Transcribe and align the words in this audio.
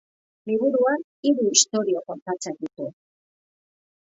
Liburuan 0.51 1.03
hiru 1.31 1.45
istorio 1.57 2.01
kontatzen 2.09 2.59
ditu. 2.65 2.89